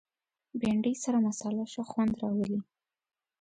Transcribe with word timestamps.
بېنډۍ 0.59 0.93
سره 1.03 1.17
مصالحه 1.27 1.65
ښه 1.73 1.83
خوند 1.89 2.13
راولي 2.21 2.59